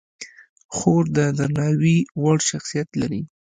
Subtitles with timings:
[0.75, 3.21] خور د درناوي وړ شخصیت لري.